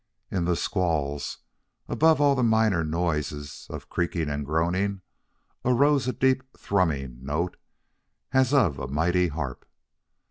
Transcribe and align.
In 0.31 0.45
the 0.45 0.55
squalls, 0.55 1.37
above 1.87 2.19
all 2.19 2.33
the 2.33 2.41
minor 2.41 2.83
noises 2.83 3.67
of 3.69 3.87
creaking 3.87 4.31
and 4.31 4.43
groaning, 4.43 5.01
arose 5.63 6.07
a 6.07 6.11
deep 6.11 6.41
thrumming 6.57 7.19
note 7.23 7.55
as 8.31 8.51
of 8.51 8.79
a 8.79 8.87
mighty 8.87 9.27
harp. 9.27 9.63